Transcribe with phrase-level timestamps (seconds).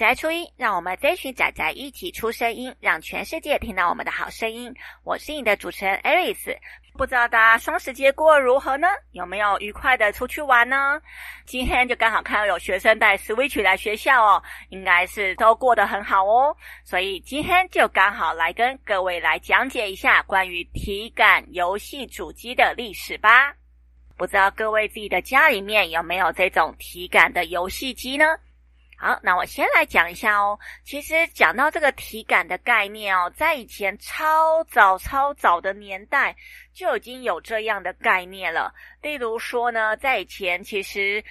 [0.00, 4.74] 宅初音，让我们这群宅宅一起出声音，让全世界听到我们的好声音。
[5.04, 6.56] 我是你的主持人 Aris，
[6.96, 8.88] 不知道大家双十节过如何呢？
[9.12, 10.98] 有没有愉快的出去玩呢？
[11.44, 16.56] 今天就刚好看到有学生带 Switch 来学校哦，应该是都过得很好哦。
[16.82, 23.52] 所以今天就刚好来跟各位来讲解一下关于体感游戏主机的历史吧。
[24.16, 28.24] 不知道各位自己的家里面有没有这种体感的游戏机呢？
[29.00, 30.58] 好，那我先来讲一下哦。
[30.84, 36.36] 其实讲到这个体感的概念哦，在以前超早超早的年代
[36.74, 38.74] 就已经有这样的概念了。
[39.00, 41.24] 例如说呢，在以前其实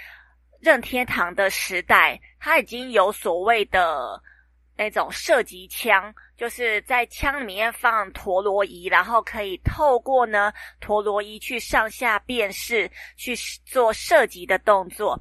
[0.59, 4.19] 任天堂的时代，它已经有所谓的。
[4.81, 15.19] 那种射击枪，就是在枪里面放陀螺仪，然后可以透过呢陀螺仪去上下辨识，去做射击的动作。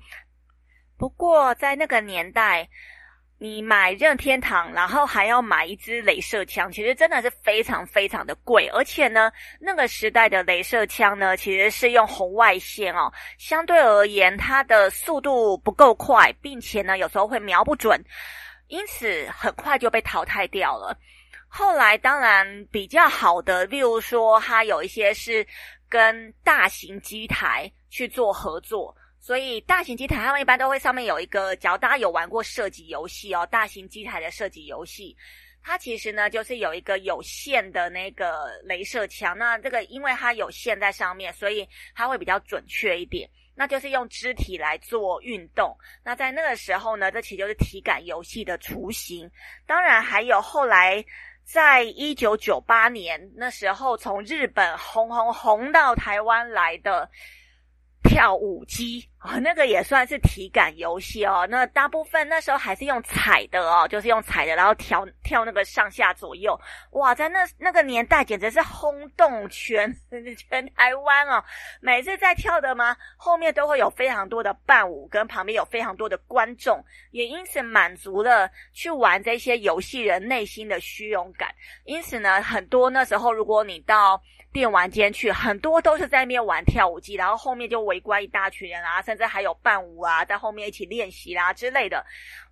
[0.98, 2.68] 不过在那个年代，
[3.38, 8.66] 你买任天堂，然后还要买一支镭射枪，其实真的是非常非常的贵。
[8.74, 18.02] 而且呢，那个时代的镭射枪呢，其实是用红外线哦，相对而言，它的速度不够快，并且呢，有时候会瞄不准。
[18.66, 20.98] 因此，很快就被淘汰掉了。
[21.46, 25.46] 后来，当然比较好的，例如说，它有一些是
[25.88, 28.94] 跟大型机台去做合作，
[29.28, 35.14] 所以大型机台他们一般都会上面有一个，假如大家有玩过射击游戏哦，大型机台的射击游戏，
[35.62, 39.36] 它其实呢就是有一个有线的那个镭射枪。
[39.36, 43.28] 那这个因为它有线在上面，所以它会比较准确一点。
[43.54, 45.76] 那就是用肢体来做运动。
[46.02, 49.30] 那在那个时候呢，这其实就是体感游戏的雏形。
[49.66, 51.04] 当然，还有后来
[51.44, 57.10] 在一九九八年那时候，从日本红红红到台湾来的。
[58.08, 61.46] 跳舞机、哦，那个也算是体感游戏哦。
[61.48, 66.58] 那大部分那时候还是用踩的哦，就是用踩的，然后跳跳那个上下左右。
[66.92, 69.94] 哇，在那那个年代简直是轰动全
[70.50, 71.44] 全台湾哦。
[71.80, 81.47] 每次在跳的嘛，后面都会有非常多的伴舞，跟旁边有非常多的观众，也因此满足了去玩这些游戏人内心的虚荣感。
[81.84, 84.20] 因此呢，很多那时候如果你到
[84.50, 87.98] 电玩间去，很多都是在那边玩跳舞机，然后后面就围。
[88.08, 92.02] 观一大群人啊，甚至还有伴舞啊，在后面一起练习啦之类的，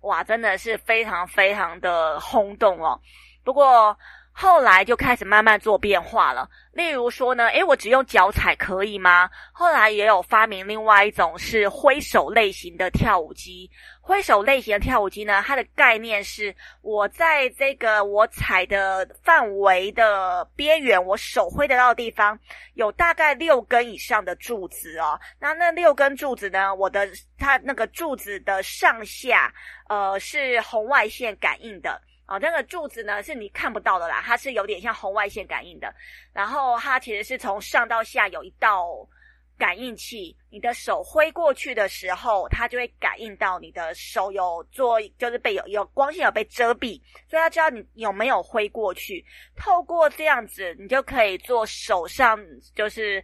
[0.01, 2.99] 哇，真的是非常非常的轰动哦。
[3.43, 3.97] 不过
[4.39, 9.27] 后来就开始慢慢做变化了，例如说呢，诶，我只用脚踩可以吗？
[9.51, 13.67] 后来也有发明另外一种是挥手类型的跳舞机。
[13.99, 22.39] 挥手类型的跳舞机呢，它的概念是我在这个我踩的范围的边缘，我手挥得到的地方
[22.75, 25.19] 有大概六根以上的柱子哦。
[25.39, 27.09] 那那六根柱子呢，我的
[27.39, 29.51] 它那个柱子的上下，
[29.89, 32.37] 呃，是红外线感应的啊。
[32.37, 35.91] 那个柱子呢，是你看不到的啦，它是有点像红外线感应的。
[36.31, 38.85] 然后它其实是从上到下有一道。
[39.59, 49.25] 感应器，你的手挥过去的时候，它就会感应到你的手有做，就是被有有光线有被遮蔽，所以它知道你有没有挥过去。
[49.55, 52.37] 透过这样子，你就可以做手上
[52.75, 53.19] 就是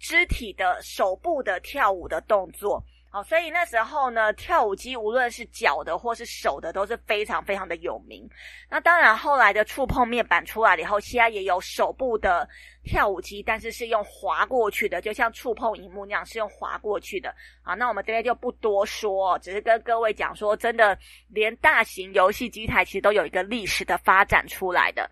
[0.00, 2.84] 肢体的手部的跳舞的动作。
[3.16, 8.28] 哦，所以那时候呢，跳舞机无论是脚的或是手的，都是非常非常的有名。
[8.68, 12.46] 那当然，后来的触碰面板出来了以后，现在也有手部的
[12.84, 17.34] 跳舞机，但是是用滑过去的，就像触碰荧幕那样，是用滑过去的。
[17.62, 20.98] 啊，那我们这边就不多说，只是跟各位讲说，真的，
[21.30, 25.10] 连大型游戏机台其实都有一个历史的发展出来的。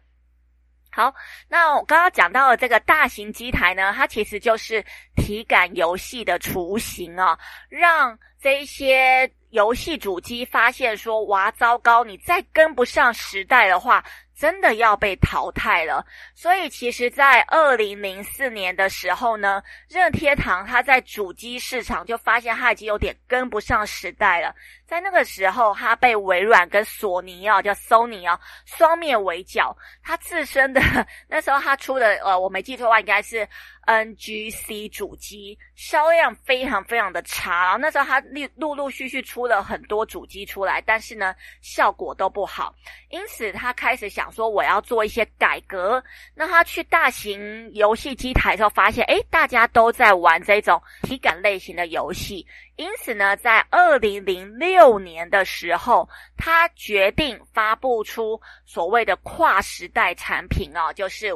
[0.95, 1.13] 好，
[1.49, 4.85] 那我刚刚讲到的这个大型机台呢，它其实就是
[5.17, 7.37] 体感游戏的雏形啊，
[7.69, 14.05] 让这一些游戏主机发现说，哇，糟糕，你再跟不上时代的话。
[14.37, 16.05] 真的要被淘汰了，
[16.35, 24.55] 所以其实，在二零零四年的时候呢，任天堂它在主机市场就发现它已经有点跟不上时代了。
[24.87, 29.77] 在那个时候，它被微软跟索尼啊，叫 Sony 啊，双面围剿。
[30.03, 30.81] 它自身的
[31.27, 33.49] 那时候，它出的呃，我没记错的话，应该是
[33.87, 37.65] NGC 主机，销量非常非常的差。
[37.65, 42.75] 然后那时候，它陆陆陆续续出了很多主机出来，但是呢，效果都不好。
[43.11, 46.03] 因此，他开始想说，我要做一些改革。
[46.35, 52.47] 那他去大型游戏机台的时候，发现，诶，大家都在玩这种体感类型的游戏。
[52.77, 61.33] 因此呢，在二零零六年的时候，他决定发布出所谓的跨时代产品啊，就是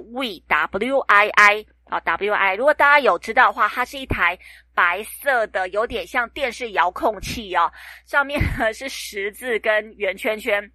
[0.48, 2.56] W I I 啊，Wi。
[2.56, 4.38] 如果大家有知道的话，它是一台
[4.74, 7.72] 白色的，有点像电视遥控器哦，
[8.06, 10.70] 上面呢是十字跟圆圈圈。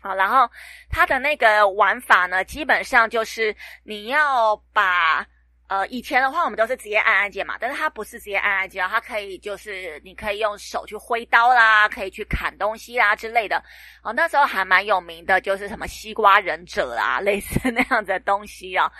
[0.00, 0.50] 好，然后
[0.88, 3.54] 它的那个玩法呢，基本上就是
[3.84, 5.26] 你要把。
[5.70, 13.62] 呃，以前的话我们都是直接按按键嘛，但是它不是直接按按键，它可以就是你可以用手去挥刀啦，可以去砍东西啦之类的。
[14.02, 18.90] 哦，那时候还蛮有名的，就是什么西瓜忍者啊，类似那样的东西哦。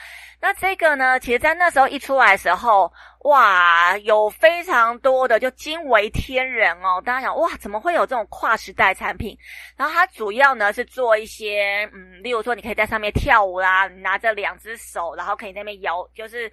[0.40, 7.02] 那这个呢，其实在那时候一出来的时候，哇，有非常多的就惊为天人哦。
[7.04, 9.36] 大家想，哇，怎么会有这种跨时代产品？
[9.76, 16.52] 然后它主要呢是做一些，嗯，例如说你可以在上面跳舞啦，拿着两只手，然后可以那边摇，就是。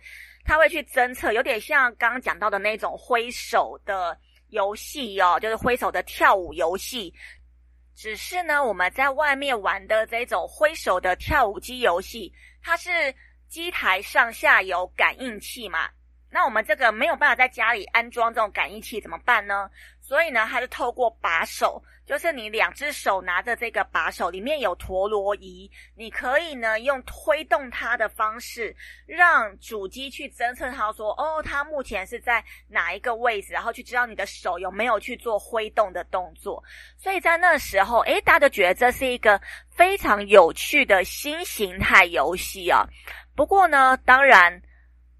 [0.50, 4.18] 它会去侦测，有点像刚刚讲到的那种挥手的
[4.48, 7.14] 游戏哦，就是挥手的跳舞游戏。
[7.94, 12.32] 只是呢，我们在外面玩的这种挥手的跳舞机游戏，
[12.64, 13.14] 它是
[13.50, 15.90] 机台上下有感应器嘛。
[16.30, 19.70] 那我们这个没有办法在家里安装这种感应器怎么办呢？
[20.02, 28.76] 所以呢，它是透过把手，就是你两只手拿着这个把手，里面有陀螺仪，你可以呢用推动它的方式，
[29.06, 36.64] 让主机去侦测它说，哦，它目前是在哪一个位置，然后去知道你的手有没有去做挥动的动作。
[36.98, 42.86] 所以在那时候，诶，大家都觉得这是一个非常有趣的新形态游戏啊。
[43.36, 44.62] 不过呢，当然。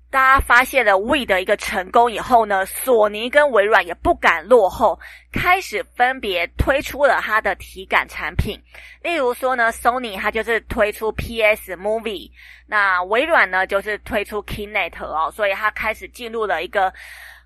[0.10, 4.98] 大家发现了 Wii 的一个成功以后呢，索尼跟微软也不敢落后，
[5.34, 8.58] 开始分别推出了它的体感产品。
[9.04, 12.32] 例如说呢，Sony 它就是推出 PS Movie，
[12.66, 16.94] 那微软呢就是推出 Kinect 哦，所以它开始进入了一个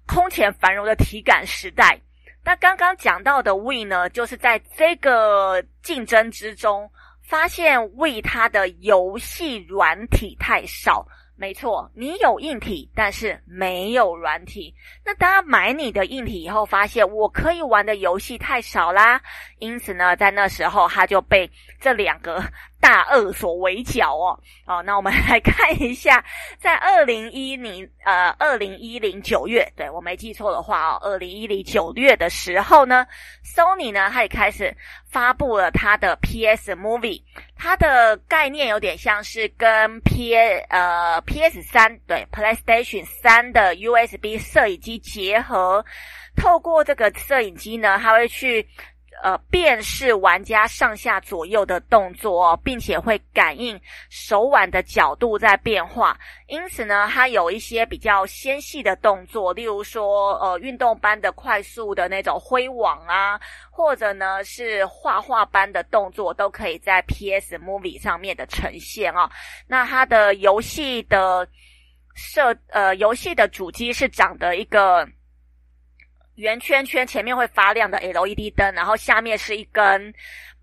[0.06, 2.00] 空前繁荣的体感时代。
[2.44, 6.90] 那刚刚讲到的 Wii 呢，就是在这个竞争之中，
[7.24, 11.08] 发现 Wii 它的游戏软体太少。
[11.42, 14.72] 没错，你有硬体，但是没有软体。
[15.04, 19.20] 那大家买你的硬体以后，发现我可以玩的游戏太少啦，
[19.58, 21.50] 因此呢，在那时候他就被
[21.80, 22.40] 这两个。
[22.82, 26.26] 大鳄所围剿哦，哦，那我们 来看一下，
[26.58, 33.06] 在二零一零呃二零一零九月，对，我没记错的话哦，二零一零九月的时候呢
[33.46, 34.76] ，Sony 呢，他也开始
[35.08, 37.22] 发布了他的 PS Movie，
[37.64, 45.86] 它的概念有点像是跟 P 呃 PS 三对 PlayStation 三的 USB 摄影机结合，
[46.36, 48.68] 透过这个摄影机呢，它会去。
[49.24, 53.80] 呃，辨识玩家上下左右的动作哦，并且会感应
[54.10, 63.40] 手腕的角度在变化，因此呢，它有一些比较纤细的动作，例如说，呃，运动般的快速的那种挥网啊，
[63.70, 69.30] 或者呢是画画般的动作，都可以在 PS Movie 上面的呈现哦。
[69.68, 71.48] 那它的游戏的
[72.16, 75.08] 设，呃，游戏的主机是长的一个。
[76.42, 80.12] 圆圈圈前面会发亮的 LED 灯，然后下面是一根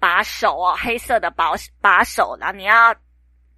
[0.01, 2.93] 把手哦，黑色的把把手，然后你要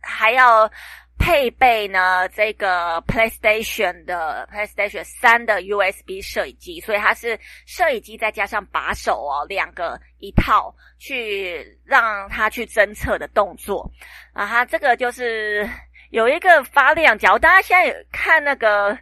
[0.03, 0.71] 还要
[1.19, 13.91] 配备呢这个 PlayStation 的 PlayStation 三的 USB 摄影机，所以它是摄影机再加上把手哦，两个一套去让它去侦测的动作
[14.35, 15.67] 啊，它这个就是
[16.11, 18.99] 有一个发亮角，大家现在有看那个。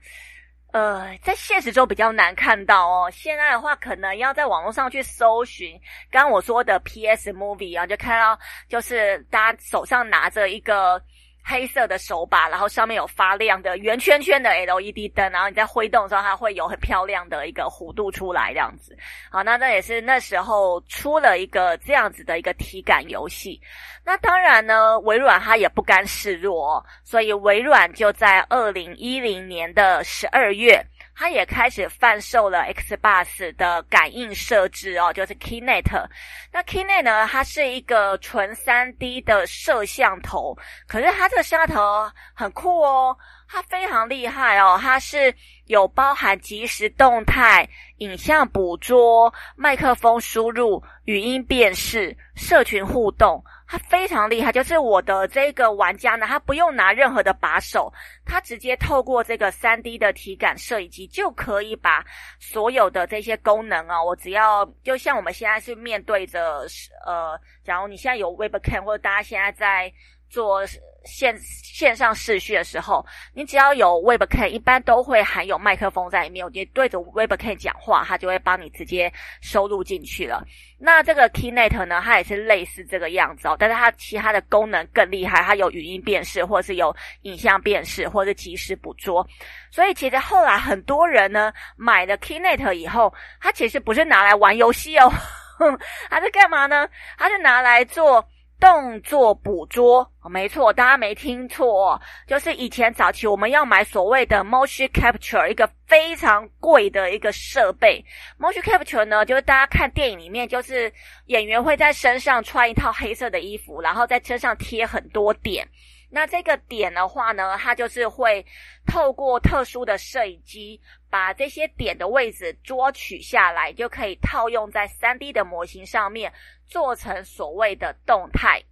[0.72, 3.10] 呃，在现实中比较难看到哦。
[3.10, 11.02] 现在的话，可能要在网络上去搜寻，刚刚我说的 PS Movie 啊，就看到就是大家手上拿着一个。
[11.48, 18.94] 黑色的手把，然后上面有发亮的圆圈圈的 LED 灯，然后你在挥动的时候，它会有很漂亮的一个弧度出来，这样子。
[19.30, 23.58] 好，那这也是那时候出了一个这样子的一个体感游戏。
[24.04, 30.84] 那当然呢，微软它也不甘示弱哦，所以微软就在二零一零年的十二月。
[31.18, 36.06] 它也开始贩售了 Xbox 的感应设置哦，就是 Kinect。
[36.52, 40.56] 那 Kinect 呢，它是一个纯 3D 的摄像头，
[40.86, 43.16] 可是它这个摄像头很酷哦，
[43.48, 45.34] 它非常厉害哦，它是
[45.66, 53.42] 有包含即时动态、影像捕捉、麦克风输入、语音辨识、社群互动。
[53.70, 57.92] 它非常厉害，就是我的这个玩家呢，他不用拿任何的把手，
[58.24, 62.02] 他直接透过这个三 D 的体感摄影机就可以把
[62.40, 66.66] 所有的这些功能啊，我只要就像我们现在是面对着，
[67.06, 69.92] 呃，假如你现在有 Webcam 或者大家现在在
[70.30, 70.62] 做
[71.04, 80.44] 线线上视讯的时候，你只要有 Webcam，一般都会含有麦克风在里面，你对着 Webcam 讲话，它就会帮你直接收录进去了。
[80.78, 89.26] 那这个 Keynote 呢，它也是类似这个样子哦，但是它其他的功能更厉害，它有语音辨识，或是有影像辨识，或是即时捕捉。
[89.70, 95.10] 所以其实后来很多人呢买了 Keynote 以后，它其实不是拿来玩游戏哦，
[96.10, 96.88] 它是干嘛呢？
[97.16, 98.28] 它是拿来做。
[98.60, 108.04] 动作捕捉，没错，大家没听错，就是以前早期我们要买所谓的 motion capture，一个非常贵的一个设备。
[108.38, 110.92] motion capture 呢，就是大家看电影里面，就是
[111.26, 115.68] 演员会在身上穿一套黑色的衣服，然后在身上贴很多点。
[116.10, 118.44] 那这个点的话呢，它就是会
[118.86, 126.32] 透过特殊的摄影机，把这些点的位置捉取下来，就可以套用在 3D 的模型上面，
[126.68, 128.62] 做成所谓的动态。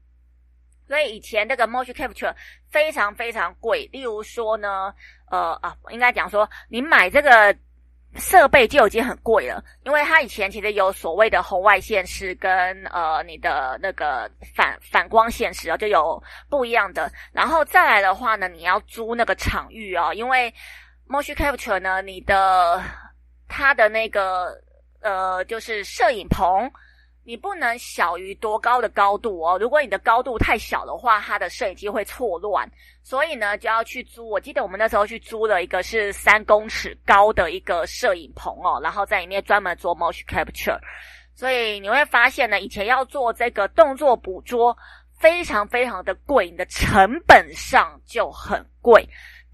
[0.87, 2.35] 所以以前这个 motion capture
[2.71, 4.95] 非常非常贵，例如说呢，
[5.31, 7.57] 呃啊，应该讲说，你买这个。
[8.19, 12.51] 设备就已经很贵了，因为它以前其实有所谓的红外线是跟
[12.87, 17.13] 呃你的那个反反光线式啊，就有不一样的。
[17.31, 20.51] 然后再来的话呢，你要租那个场域哦，因为
[21.07, 22.83] motion capture 呢，你的
[23.49, 24.59] 它的那个
[25.03, 26.71] 呃就是摄影棚。
[27.27, 32.71] 你不能小于多高的高度哦，如果你的高度太小的话，它的摄影机会错乱，
[33.03, 34.29] 所以呢就要去租。
[34.31, 40.79] 我记得我们那时候去租了一个是三公尺高的一个摄影棚哦，然后在里面专门做 motion capture。
[41.35, 44.75] 所以你会发现呢，以前要做这个动作捕捉
[45.19, 49.05] 非常非常的贵，你的成本上就很贵。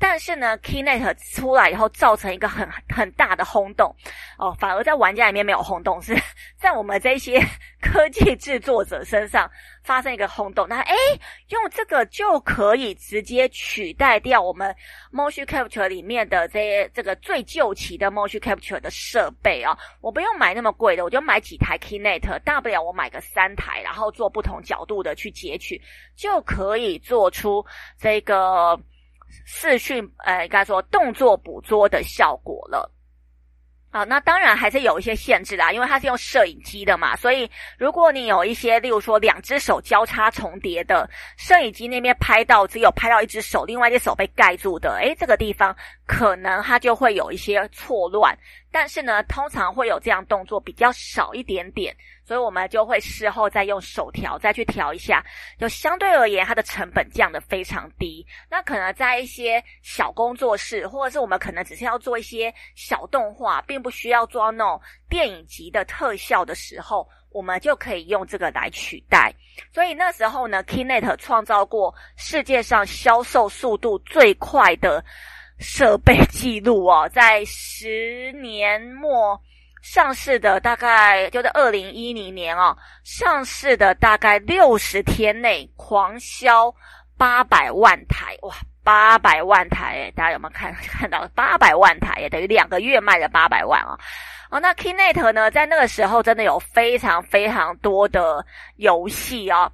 [0.05, 3.95] 但是呢，Keynote 出来以后造成一个很很大的轰动
[4.37, 6.13] 哦，反而在玩家里面没有轰动，是
[6.59, 7.41] 在我们这些
[7.81, 9.49] 科技制作者身上
[9.85, 10.67] 发生一个轰动。
[10.69, 10.95] 那诶，
[11.51, 14.75] 用这个就可以直接取代掉我们
[15.13, 25.81] Motion Capture 里面的这些这个最旧期的 Motion Capture 的设备啊、哦，我不用买那么贵的，我就买几台 Keynote，大不了我买个三台，然后做不同角度的去截取，
[26.17, 27.65] 就可以做出
[27.97, 28.77] 这个。
[29.45, 32.91] 视讯，呃，应该说动作捕捉的效果了。
[33.95, 48.35] 好，那当然还是有一些限制啦，因为它是用摄影机的嘛，所以如果你有一些，例如说两只手交叉重叠的，摄影机那边拍到只有拍到一只手，另外一只手被盖住的，诶，这个地方可能它就会有一些错乱。
[48.71, 51.95] 但是呢，通常会有这样动作比较少一点点，
[52.25, 55.25] 所以我们就会事后再用手调再去调一下，
[55.59, 58.27] 就相对而言它的成本降得非常低。
[58.51, 69.33] 那可能在一些小工作室，或者是我们可能只是要做一些小动画，并不需要做那种电影级的特效的时候，我们就可以用这个来取代。
[69.73, 75.05] 所以那时候呢，Keynet 创造过世界上销售速度最快的。
[75.59, 79.41] 设备记录哦，在十年末
[79.83, 82.75] 上市的，大概就在二零一零年哦，
[83.05, 86.73] 上市的大概六十天内狂销
[87.19, 93.99] 八百万台哇，八百万台诶，大家有没有看看到八百万台也等于两个月卖了八百万啊！
[94.51, 98.45] 哦，那 Keynote 呢，在那个时候真的有非常非常多的
[98.77, 99.71] 游戏哦。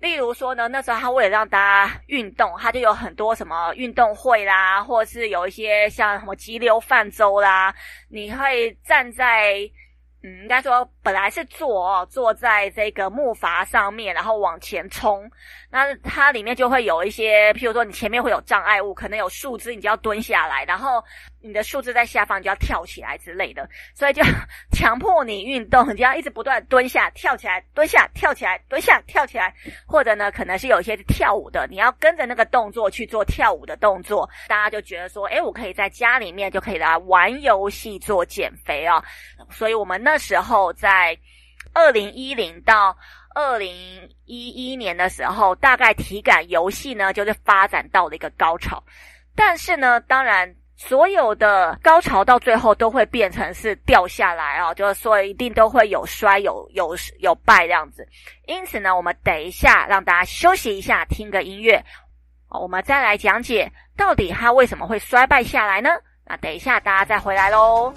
[0.00, 7.74] 例如说呢，那时候他为了让大家运动，他就有很多什么运动会啦，或者是有一些像什么急流泛舟啦，
[8.08, 9.58] 你会站在，
[10.22, 15.30] 嗯，应该说本来是坐，坐在这个木筏上面，然后往前冲。
[15.70, 21.04] 那它里面就会有一些，譬如说你前面会有障碍物，可能有树枝，你就要蹲下来，然后
[21.42, 24.22] 你的数字在下方，就要跳起来之类的，所以就
[24.72, 29.54] 强迫你运动，你就要一直不断蹲下、跳起来、蹲下、跳起来、蹲下、跳起来，
[29.86, 39.02] 或者呢，可能是有一些跳舞的，你要跟着那个动作去做跳舞的动作，大家就觉得说，诶，我可以在家里面就可以来玩游戏做减肥哦。
[39.50, 41.16] 所以我们那时候在
[41.72, 42.96] 二零一零到。
[43.32, 43.72] 二零
[44.24, 48.82] 一一年的时候，大概体感游戏呢，就是发展到了一个高潮。
[49.36, 58.08] 但是呢，当然，所有的高潮到最后都会变成是掉下来啊，就是说一定都会有衰、有有有败这样子。
[58.46, 61.84] 因此呢，我们等一下让大家休息一下，听个音乐，
[62.48, 65.90] 我们再来讲解到底它为什么会衰败下来呢？
[66.24, 67.92] 那等一下大家再回来喽。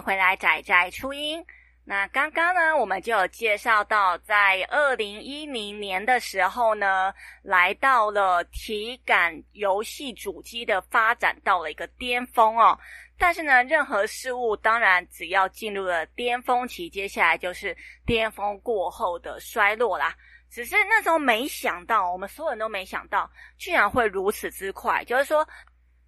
[0.00, 1.44] 回来，仔仔初音。
[1.88, 12.76] 那刚刚呢，我们就有介绍到，在二零一零年的时候呢，来到了体感游戏主机的发展到了一个巅峰哦。
[13.16, 20.12] 但是呢，任何事物当然只要进入了巅峰期，接下来就是巅峰过后的衰落啦。
[20.50, 25.04] 只是那时候没想到，我们所有人都没想到，居然会如此之快。
[25.04, 25.46] 就是说，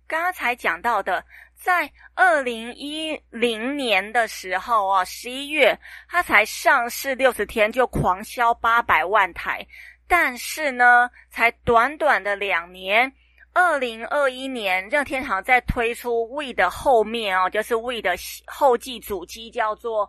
[0.09, 1.25] 刚刚才讲到的。
[1.58, 5.76] 在二零一零年的时候啊，十一月
[6.08, 9.66] 它才上市六十天就狂销八百万台，
[10.06, 13.12] 但是呢，才短短的两年，
[13.52, 18.14] 二零二一年任天堂在推出 Wii 的后面哦，就是 Wii 的
[18.46, 20.08] 后继主机叫做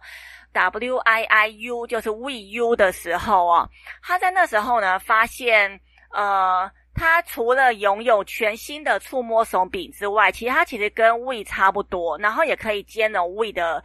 [0.53, 3.68] WiiU，就是 Wii U 的时候啊，
[4.03, 6.72] 他在那时候呢发现呃。
[7.00, 13.82] 它除了拥有全新的触摸手柄之外，其实它其实跟 Wii 差不多，然后也可以兼容 Wii 的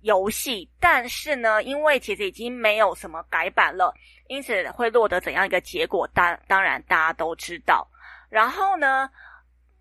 [0.00, 0.66] 游戏。
[0.80, 3.92] 但是呢，因为其实已经没有什么改版了，
[4.28, 7.86] 因此会落得怎样一个结果，当当然大家都知道。
[8.30, 9.10] 然后呢，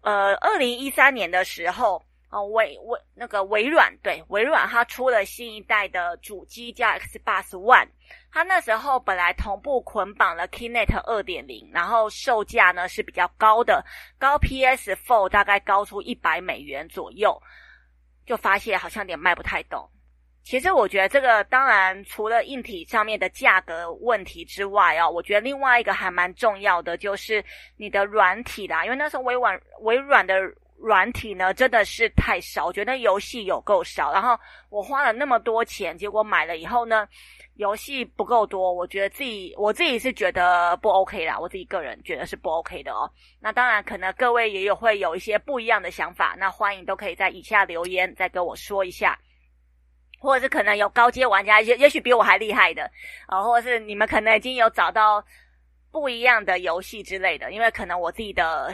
[0.01, 2.03] 呃，二零一三年的时候。
[2.36, 7.88] 哦，微微那个微软对微软，它出了新一代的主机叫 Xbox One，
[8.30, 13.86] 它那时候本来同步捆绑了 Kinect 二点零，然后售价呢是比较高的，
[14.20, 17.42] 高 PS Four 大概高出一百美元左右，
[18.25, 19.89] 就发现好像有点卖不太动。
[20.44, 27.42] 其实我觉得这个当然除了硬体上面的价格问题之外哦，我觉得另外一个还蛮重要的就是
[27.77, 30.36] 你的软体啦，因为那时候微软微软的。
[30.77, 34.12] 软体呢真的是太少，我觉得游戏有够少。
[34.12, 34.38] 然后
[34.70, 37.08] 我花了那么多钱，结果买了以后呢，
[37.55, 38.72] 游戏不够多。
[38.74, 43.10] 我觉得自己我自己是觉得不 OK 啦，我自己个人觉得是不 OK 的哦。
[43.39, 49.17] 那当然，可能各位也有会有一些不一样的想法，那欢迎都可以在以下留言再跟我说一下，
[50.20, 52.91] 或者是可能有高阶玩家，也也许比我还厉害的
[53.28, 55.23] 啊、或者是你们可能已经有找到
[55.89, 58.71] 不一样的游戏之类的，因为可能我自己的。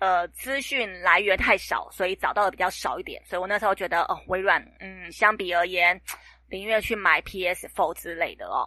[0.00, 3.22] 呃，资讯来源太少，所以找到的比较少一点。
[3.26, 6.00] 所以我那时候觉得，哦，微软，嗯，相比而言，
[6.48, 8.64] 宁愿去买 PS4 之类的哦。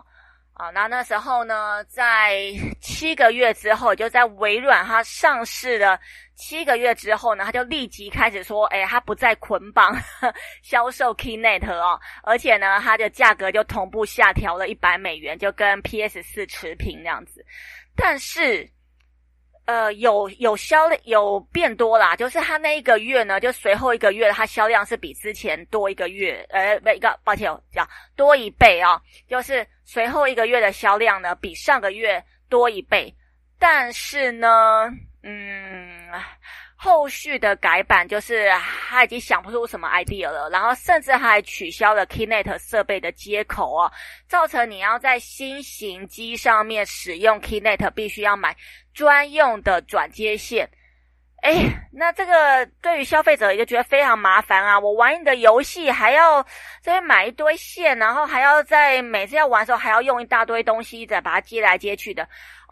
[0.53, 5.99] 啊，那那时候呢，在七个月之后，就在微软它上市了
[6.35, 9.91] 七个月之后呢，它就立即开始说，哎，它不再捆绑
[10.61, 17.43] 销售 Kinect 哦，而且呢，它的价格就同步下调了一百美元，就跟 PS 四持平这样子。
[17.95, 18.69] 但是。
[19.65, 33.13] 呃，有有销有变多啦，就是它那一个月呢，就随后一个月，它销量是比之前多一个月，呃，不一个，抱歉，讲多一倍啊，就是随后一个月的销量呢，比上个月多一倍，
[33.57, 34.89] 但是呢，
[35.23, 36.09] 嗯。
[36.83, 38.49] 后续的改版就是
[38.89, 43.89] 他已经想不出什么 idea 了，然后甚至还取消了 Keynet 设备的接口哦，
[44.27, 48.53] 造成你要在新型机上面使用 Keynet，必须要买
[48.93, 50.69] 专用的转接线。
[51.41, 54.79] 哎，那这个对于消费者也就觉得非常麻烦啊！
[54.79, 56.41] 我玩你的游戏还要
[56.81, 62.27] 这边买一堆线，然后还要在每次要玩的时候还要用一大堆东西再把它接来接去的。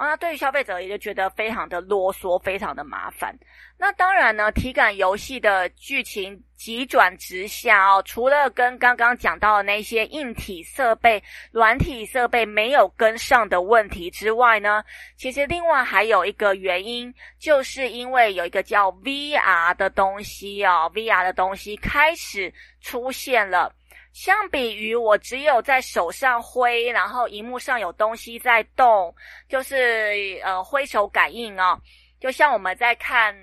[0.05, 3.35] 那对于消费者也就觉得非常的啰嗦，非常的麻烦。
[3.77, 14.83] 那当然呢，体感游戏的剧情急转直下哦，除了跟刚刚讲到的那些硬体设备、软体设备没有跟上的问题之外呢，
[15.17, 23.73] 其实另外还有一个原因，就是因为有一个叫 VR 的东西哦，VR 的东西开始出现了。
[24.13, 29.15] 相比于我只有在手上挥，然后荧幕上有东西在动，
[29.47, 31.79] 就是呃挥手感应哦，
[32.19, 33.35] 就像我们在看，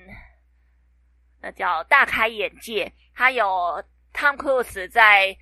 [1.40, 5.36] 那叫大开眼界，它有汤姆·克鲁斯在。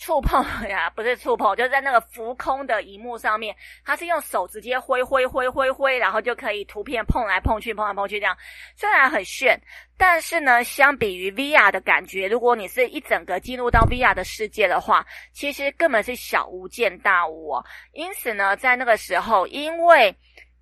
[0.00, 8.34] 触碰呀，不是触碰，就是在那个浮空的荧幕上面，它是用手直接挥挥挥挥挥，然后就可以图片碰来碰去，碰来碰去这样。
[8.74, 9.60] 虽然很炫，
[9.98, 17.64] 但是呢，相比于 VR 的感觉，如果你是一整个进入到 VR 的世界的话，其实根本是小巫见大巫哦。
[17.92, 20.16] 因此呢，在那个时候，因为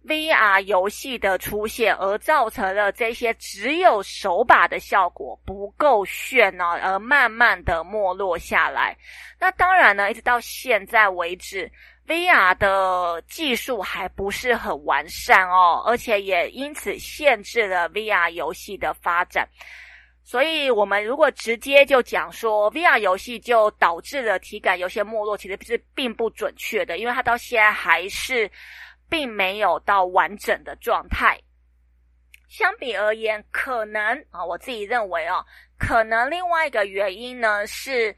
[0.06, 8.96] VR 游戏的出现，而造成了这些只有手把的效果不够炫哦，而慢慢的没落下来。
[9.38, 11.70] 那当然呢，一直到现在为止
[12.06, 19.46] ，VR 的技术还不是很完善哦，而且也因此限制了 VR 游戏的发展。
[20.24, 28.50] 所以，我们如果直接就讲说 VR 游戏就导致了体感游戏没落，其实是并不准确的，因为它到现在还是。
[29.09, 31.38] 并没有到完整的状态。
[32.49, 35.44] 相比而言，可能啊，我自己认为哦，
[35.79, 38.16] 可能另外一个原因呢是，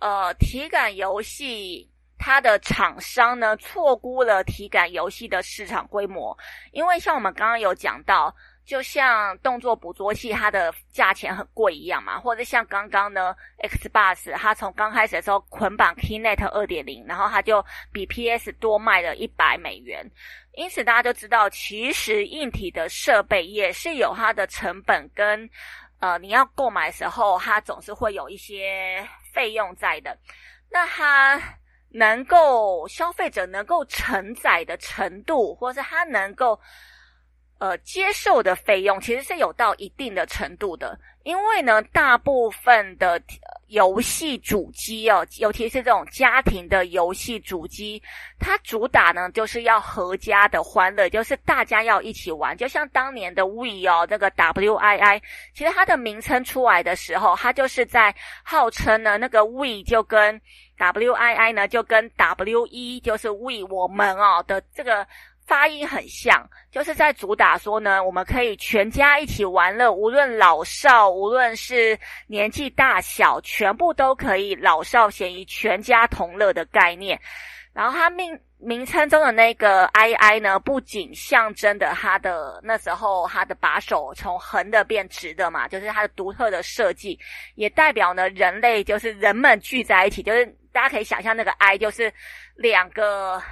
[0.00, 6.36] 呃，体感游戏它的厂商呢错估了体感游戏的市场规模，
[6.72, 8.34] 因为像我们刚刚有讲到。
[8.68, 20.06] 就像动作捕捉器，它的价钱很贵一样嘛，或者像刚刚呢，Xbox 它从刚开始的时候捆绑 Kinect 二点零，然后它就比 PS 多卖了一百美元。
[20.52, 25.48] 因此大家就知道，其实硬体的设备也是有它的成本跟
[26.00, 29.02] 呃，你要购买的时候，它总是会有一些
[29.32, 30.14] 费用在的。
[30.70, 31.40] 那它
[31.88, 36.60] 能够消费者能够承载的程度，或是它能够。
[37.58, 43.20] 呃，接受的费用其实是有到一定的程度的，因为呢，大部分的
[43.66, 48.00] 游戏主机哦，尤其是这种家庭的游戏主机，
[48.38, 52.56] 它主打呢就是要合家的欢乐，就是大家要一起玩。
[52.56, 55.20] 就像当年的 Wii 哦，这个 WII，
[55.52, 60.40] 其实它的名称出来的时候，它就是在号称呢，那个 Wii 就跟
[60.78, 65.04] WII 呢就跟 WE 就是 We 我们哦的这个。
[65.48, 77.18] 发音很像，就是在主打说呢，我们可以全家一起玩乐，无论老少，无论是年纪大小，全部都可以老少咸宜，全家同乐的概念。
[77.72, 87.18] 然后它命名称中的那个 II 呢，不仅象征的它的那时候它的把手从横的变直的嘛，就是它的独特的设计，
[87.54, 92.12] 也代表呢人类就是人们聚在一起，就是大家可以想象那个 I 就是
[92.54, 93.42] 两个。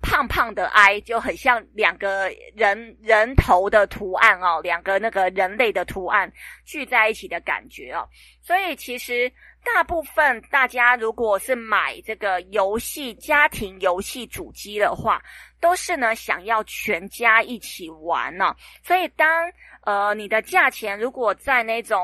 [0.00, 6.32] 胖胖的 I 就很像两个人人头的图案哦，两个那个人类的图案
[6.64, 8.08] 聚在一起的感觉哦。
[8.40, 9.30] 所以其实
[9.64, 15.20] 大部分大家如果是买这个游戏家庭游戏主机的话，
[15.60, 19.28] 都是呢想要全家一起玩呢、所以当
[19.82, 21.98] 呃你的价钱如果在那种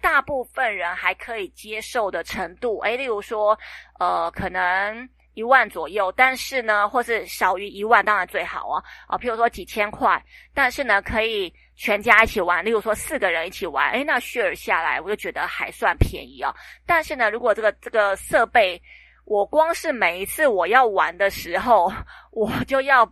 [0.00, 3.58] 大部分人还可以接受的程度，诶，例如说
[3.98, 5.08] 呃可能。
[5.38, 10.20] 一万左右，但是呢，或是少于一万，当然最好啊啊，譬如说几千块，
[10.52, 16.52] 但是呢，可以全家一起玩，例如说四个人一起玩，诶，那 share 下来，我就觉得还算便宜啊。
[16.84, 18.82] 但是呢，如果这个这个设备，
[19.26, 21.92] 我光是每一次我要玩的时候，
[22.32, 23.08] 我就要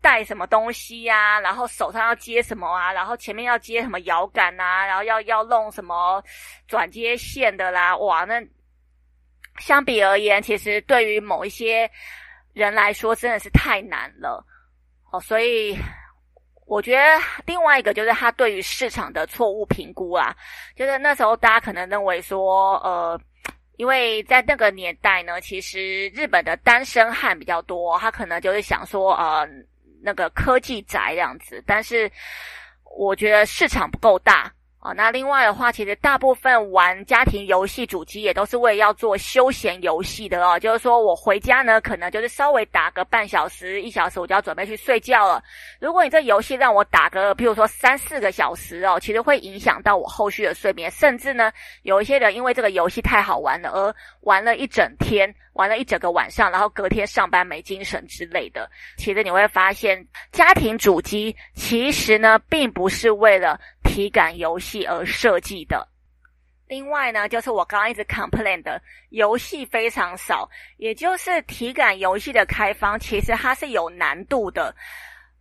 [0.00, 6.24] 带什么东西呀、啊，然后手上要接什么啊，然后前面要接什么摇杆啊，然后要要弄什么
[6.66, 8.42] 转接线的啦，哇，那。
[9.58, 11.90] 相比而言，其实对于某一些
[12.52, 14.44] 人来说，真的是太难了
[15.12, 15.20] 哦。
[15.20, 15.76] 所以
[16.66, 17.02] 我觉得
[17.44, 20.34] 另外一个就是他对于市场的错误评估啊，
[20.74, 23.20] 就是那时候大家可能认为说，呃，
[23.76, 29.48] 因为在那个年代呢，其实日本的单身汉比较多，他可能就是想说，呃，
[30.02, 31.62] 那个科技宅这样子。
[31.66, 32.10] 但是
[32.96, 34.52] 我觉得市场不够大。
[34.86, 40.56] 哦，那另外的话，其实大部分玩家庭游戏主机也都是为了要做休闲游戏的哦。
[40.60, 45.42] 就是说我回家呢，可能就是稍微打个半小时、一小时，我就要准备去睡觉了。
[45.80, 50.88] 如果你这游戏让我打个，譬如说三四个小时哦，其实会影响到我后续的睡眠。
[50.88, 51.50] 甚至呢，
[51.82, 58.70] 有一些人因为这个游戏太好玩了，而玩了一整天，玩了一整个晚上，然后隔天上班没精神之类的。
[58.96, 63.58] 其实你会发现，家庭主机其实呢，并不是为了。
[63.96, 65.88] 体感游戏而设计的。
[66.68, 68.78] 另外呢，就是我刚刚一直 complain 的
[69.08, 74.74] 游戏非常少，也就是体感游戏的开发，其实它是有难度的。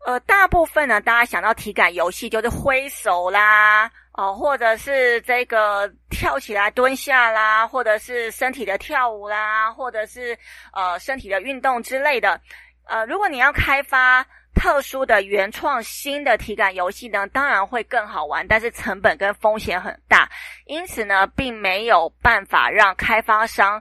[0.06, 10.38] 呃，大部分呢，大家想到体感游戏就是挥手啦，哦、或者是这个跳起来蹲下啦，或者是身体的跳舞啦，或者是
[10.72, 12.40] 呃身体的运动之类的。
[12.86, 14.26] 呃，如果你要开发。
[14.56, 20.28] 特殊的原创新的体感游戏呢，当然会更好玩，但是成本跟风险很大，
[20.66, 23.80] 因此呢，并没有办法让开发商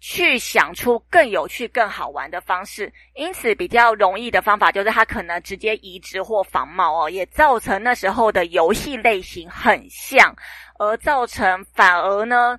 [0.00, 2.92] 去想出更有趣、更好玩的方式。
[3.14, 10.34] 因此，比较容易的方法就是他可能直接移植或仿冒哦，也造成那时候的游戏类型很像，
[10.78, 12.58] 而造成反而呢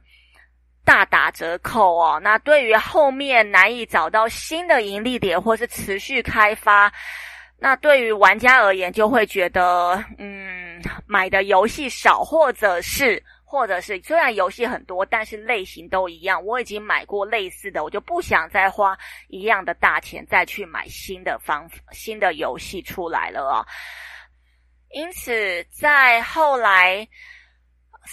[0.86, 2.19] 大打折扣哦。
[2.23, 6.91] 那对于后面难以找到新的盈利点或是持续开发。
[7.63, 16.43] 那对于玩家而言，就会觉得，嗯，买的游戏少，或者是，或者是，虽然游戏很多，但是类型都一样。
[16.43, 18.97] 我已经买过类似的，我就不想再花
[19.30, 23.63] 一样的大钱再去买新的方新的游戏出来了啊。
[24.89, 27.08] 因此，在后来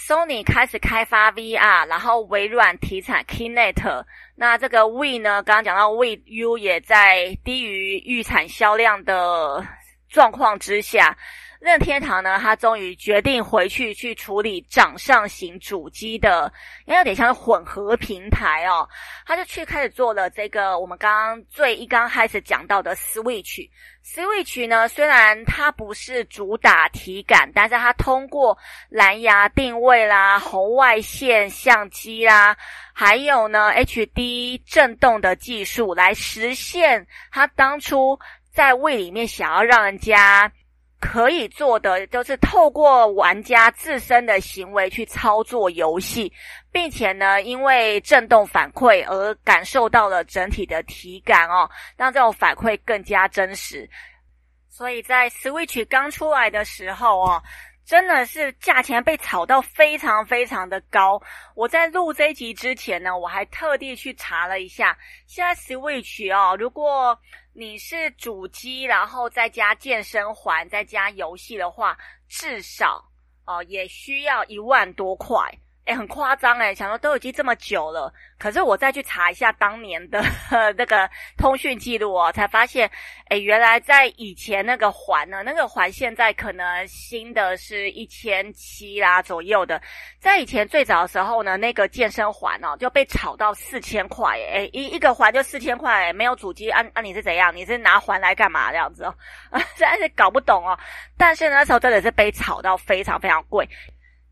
[0.07, 4.05] ，Sony 开始开发 VR，然后微软体产 Kinect。
[4.41, 9.63] 那这个 V 呢，刚刚讲到 VU 也在低于预产销量的
[10.09, 11.15] 状况之下，
[11.61, 16.51] 任天堂呢，他终于决定回去去处理掌上型主机的，
[16.85, 18.89] 因为有点像是混合平台哦。
[19.27, 23.69] 他就去开始做了这个我们刚刚最一刚开始讲到的 Switch。
[24.03, 28.57] Switch 呢，虽然它不是主打体感，但是它通过
[28.89, 32.57] 蓝牙定位啦、红外线相机啦，
[32.91, 38.17] 还有呢 HD 震动的技术来实现它当初
[38.51, 40.51] 在胃里面想要让人家。
[41.01, 46.31] 可以做的就是透过玩家自身的行为去操作游戏，
[46.71, 53.89] 并且呢，因为震动反馈而感受到了整体的体感哦，让这种反馈更加真实。
[54.69, 57.41] 所以在 Switch 刚出来的时候哦。
[57.83, 61.21] 真的是价钱被炒到非常非常的高。
[61.55, 67.17] 我在录这一集之前呢，我还特地去查了一下，现在 Switch 哦，如果
[67.53, 73.03] 你是主机，然后再加健身环，再加游戏的话，至少
[73.45, 75.37] 哦也需要一万多块。
[75.93, 80.23] 很夸张哎，想说都已经这么久了，可是我再去查一下当年的
[80.77, 82.89] 那个通讯记录哦，才发现，
[83.29, 89.81] 诶，原来在以前那个环呢，那个环现在可能新的是一千七啦左右的，
[90.19, 97.55] 在以前最早的时候呢，那个健身环哦就被炒到四千块，诶，一一个环就四千块，没有主机，啊啊你是怎样？
[97.55, 99.15] 你是拿环来干嘛这样子哦？
[99.51, 100.77] 啊， 实在是搞不懂哦。
[101.17, 103.67] 但是那时候真的是被炒到非常非常贵。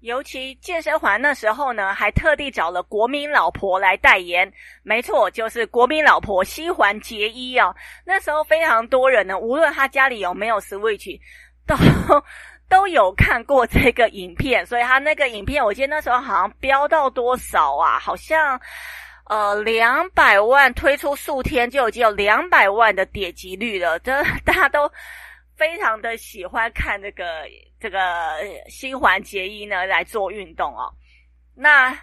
[0.01, 4.51] 尤其健身环那时候呢，还特地找了国民老婆来代言。
[4.83, 7.75] 没错，就是国民老婆西环结衣哦。
[8.05, 11.19] 那时候非常多人呢，无论他家里有没有 Switch，
[11.67, 11.75] 都
[12.69, 14.65] 都有看过这个影片。
[14.65, 17.99] 所以他那个影片，我记得那时候好像飙到多少啊？
[17.99, 18.59] 好像
[19.25, 23.99] 呃两百万，推出数天就已经有两百万的点击率了。
[23.99, 24.89] 这大家都。
[25.57, 27.43] 非常的喜欢看这个
[27.79, 27.99] 这个
[28.67, 30.93] 新环结衣呢来做运动哦，
[31.55, 31.97] 那。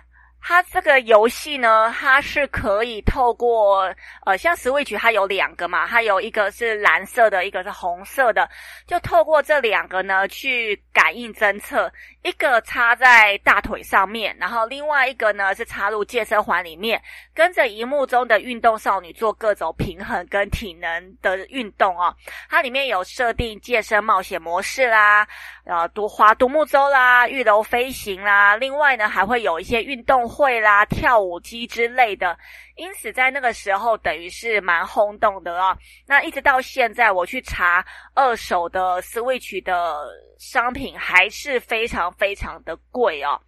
[0.49, 3.93] 它这个游戏呢，它是可以透过
[4.25, 8.49] 呃，像 Switch 它有两个嘛，它有一个是蓝色的，一个是红色的，
[8.87, 17.03] 就透过这两个呢去感应侦测，一个插在大腿上面，然后另外一个呢是插入健身环里面，
[17.35, 22.15] 跟着荧幕中的运动少女做各种平衡跟体能的运动哦。
[22.49, 25.27] 它里面有设定健身冒险模式啦，
[25.65, 30.36] 呃，独滑独木舟啦，玉楼飞行啦，另外呢还会有一些运动。
[30.37, 32.39] 会啦，跳舞机之类的，
[32.75, 35.75] 因此在那个时候等于是蛮轰动的啊。
[36.07, 37.83] 那一直到现在，我去查
[38.15, 40.07] 二手的 Switch 的
[40.39, 43.41] 商品还是非常非常的贵哦。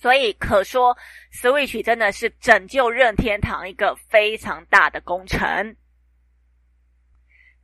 [0.00, 0.96] 所以可说
[1.32, 5.76] Switch 真的是拯救任天堂一个非常大的工程。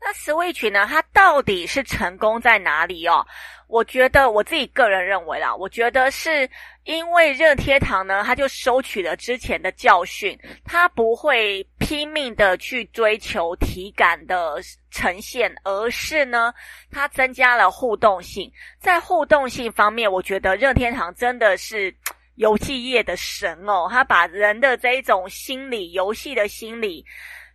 [0.06, 0.86] 那 Switch 呢？
[0.86, 3.26] 它到底是成功在哪里哦？
[3.68, 6.48] 我觉得我自己个人认为啦，我觉得是
[6.84, 16.52] 因为任天堂呢，它就收取了之前的教训，它不会拼命的去追求体感的呈现，而是呢，
[16.92, 18.52] 它增加了互动性。
[18.78, 21.92] 在互动性方面，我觉得任天堂真的是
[22.34, 27.02] 游戏业的神哦，它把人的这一种心理，游戏的心理。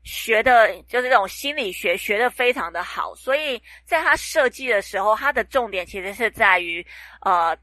[0.03, 6.85] 学的就是这种心理学，学的非常的好，所以在他设计的时候，他的重点其实是在于，
[7.21, 7.57] 呃。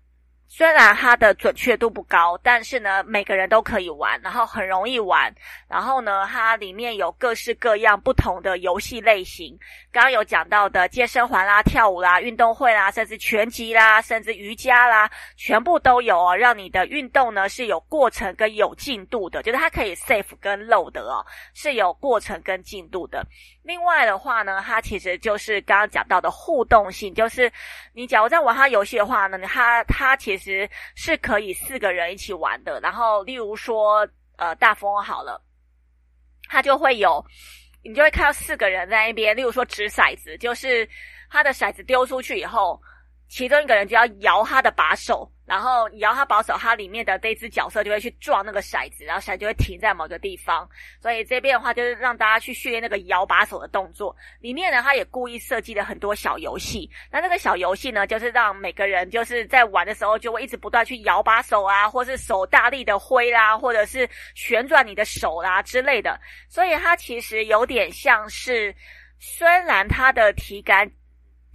[0.49, 5.35] 虽然它的准确度不高，但是呢，每个人都可以玩，然后很容易玩。
[5.69, 9.59] 然后呢，它里面有各式各样不同的游戏类型。
[9.91, 16.37] 刚刚有讲到的健身环啦、跳舞啦、运动会啦，甚至拳击啦，甚至瑜伽啦，全部都有哦。
[16.37, 23.27] 让你的运动呢是有过程跟有进度的，就是它可以 save 跟 load 的哦，是有过程跟进度的。
[23.63, 27.51] 另外的话呢，它其实就是刚刚讲到的互动性，就是
[27.93, 32.81] 你假如在玩它游戏的话呢，它它其实其实是可以四个人一起玩的。
[32.81, 35.40] 然后，例如说，呃，大风好了，
[36.49, 37.25] 他就会有，
[37.83, 39.37] 你就会看到四个人在那边。
[39.37, 40.88] 例如说掷骰子，就是
[41.31, 42.81] 他的骰子丢出去以后，
[43.29, 45.31] 其中一个人就要摇他的把手。
[45.47, 50.69] 然后摇他保守，它里面的这只角色就会去撞那个骰子，然后骰子就会停在某个地方。
[51.01, 54.15] 所以这边的话就是让大家去训练那个摇把手的动作。
[54.41, 56.91] 里面呢，它也故意设计了很多小游戏。
[57.11, 66.21] 那那个小游戏呢，就是让每个人就是在玩的时候就会一直不断去摇把手啊，或是手大力的挥啦，或者是旋转你的手啦之类的。
[66.49, 68.75] 所以它其实有点像是，
[69.21, 70.91] 虽然它的体感。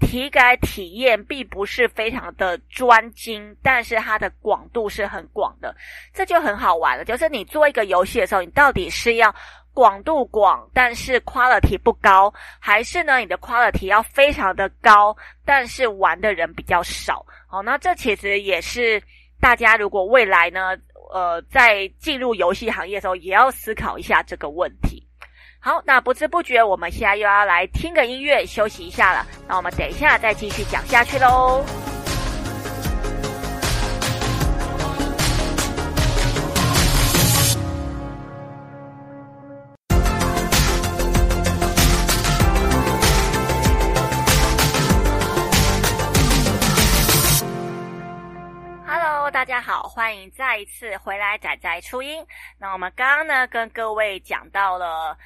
[0.01, 5.73] 体感体验并不是非常的专精，但是它的广度是很广的，
[6.13, 7.05] 这就很好玩了。
[7.05, 9.33] 就是你做一个游戏的时候，你到底是要
[9.73, 17.25] 广度广，但是 quality 不高，还是呢你的 quality 要非常的高，但是玩的人比较少。
[17.47, 19.01] 好，那这其实也是
[19.39, 20.75] 大家如果未来呢，
[21.13, 25.07] 呃，在进入游戏行业的时候，也要思考一下这个问题。
[25.63, 31.63] 好，那不知不觉我们现在又要来听个音乐休息一下了，那我们等一下再继续讲下去喽。
[49.33, 52.23] 大家好，欢迎再一次回来仔仔初音。
[52.59, 55.17] 那我们刚刚呢，跟各位讲到了，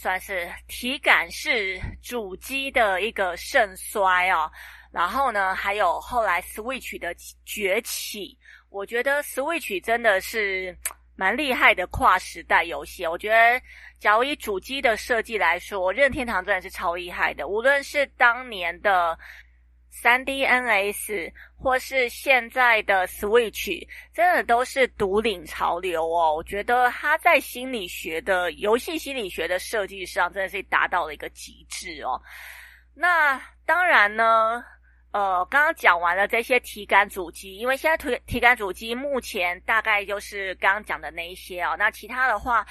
[0.00, 4.50] 算是体感是主机的一个盛衰哦。
[4.90, 8.34] 然后呢，还有后来 Switch 的崛起。
[8.70, 10.74] 我觉得 Switch 真的是
[11.16, 13.06] 蛮厉害的跨时代游戏。
[13.06, 13.60] 我觉得，
[13.98, 17.46] 假如以主机的设计来说，任天堂真的是超厉害的。
[17.46, 19.18] 无论是当年的。
[19.92, 26.34] 3DNS 或是现在的 Switch，真的都是独领潮流哦。
[26.34, 32.20] 我觉得它在心理学的游戏心理学的设计上，真的是达到了一个极致哦。
[32.94, 34.64] 那当然呢。
[35.12, 41.74] 呃，刚刚讲完了这些体感主机，因为现在体体感主机目前大概就是刚刚讲的那一些哦。
[41.76, 42.64] 那其他的话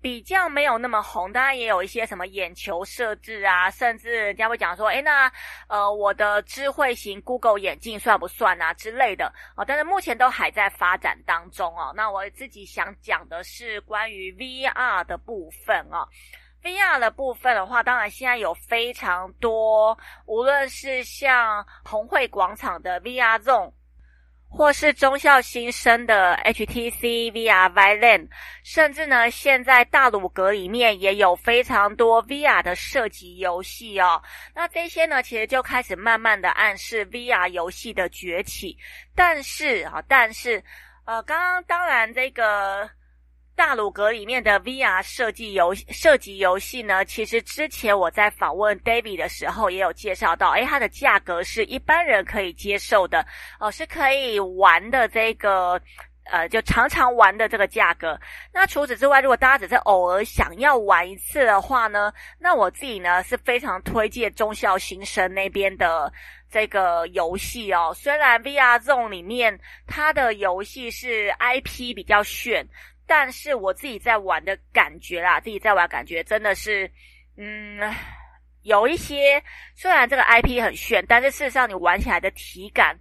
[0.00, 5.30] 比较没有那么红，当然也有一些什么眼球设置啊，甚至人家会讲说，诶，那
[5.68, 9.64] 呃我的智慧型 Google 眼镜算不算啊之类的哦。
[9.64, 11.92] 但是目前都还在发展当中哦。
[11.94, 16.08] 那我自己想讲的是关于 VR 的部分哦。
[16.64, 23.70] VR 的部分的话，当然现在有非常多，无论是像红会广场的 VR Zone，
[24.48, 28.28] 或是中校新生的 HTC VR Vineland，
[28.62, 34.22] 甚至呢，现在大鲁阁里面也有非常多 VR 的射击游戏哦。
[34.54, 38.78] 那这些呢，其实就开始慢慢的暗示 VR 游戏的崛起。
[39.14, 40.64] 但是啊，但是，
[41.04, 42.88] 呃，刚刚当然这个。
[43.56, 53.24] 大鲁阁里面的 VR 设计游设计游戏呢，其实之前我在访问 David 的时候也有介绍到，诶，它的价格是一般人可以接受的，
[53.60, 55.80] 哦，是可以玩的这个，
[56.24, 58.18] 呃，就常常玩的这个价格。
[58.52, 66.12] 那除此之外，如果大家只是偶尔想要玩一次的话呢，那我自己呢是非常推荐忠孝新生那边的
[66.50, 67.92] 这个游戏哦。
[67.94, 72.66] 虽然 VR Zone 里面它的游戏是 IP 比较炫。
[73.06, 76.90] 但是我自己在玩的感觉啦，自己在玩感觉真的是，
[77.36, 77.78] 嗯，
[78.62, 79.42] 有一些
[79.74, 82.98] 虽然这个 IP 很炫，但是事实上你玩起来的体感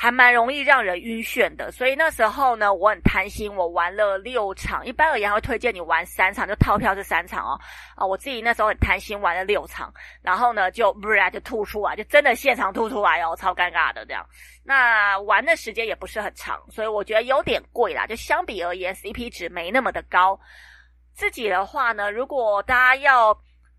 [0.00, 1.72] 还蛮容易让人晕眩的。
[1.72, 4.86] 所以那时候呢，我很贪心，我玩了六场。
[4.86, 7.58] 一般而言，会推荐你玩三场，就套票是三场哦。
[7.96, 14.24] 啊，我自己那时候很贪心，玩了六场，然后呢就不然就吐出来，就真的现场吐出来哦，超尴尬的这样。
[14.62, 18.06] 那玩的时间也不是很长，所以我觉得有点贵啦。
[18.06, 20.38] 就相比而言，CP 值没那么的高。
[21.12, 23.36] 自己的话呢，如果大家要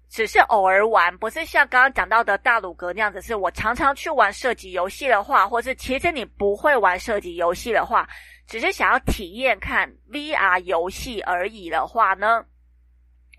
[0.10, 8.10] 只是偶尔玩，不是像刚刚讲到的大鲁格那样子，是我常常去玩射击游戏的话，或是其实你不会玩射击游戏的话，
[8.48, 12.44] 只是想要体验看 VR 游戏而已的话呢，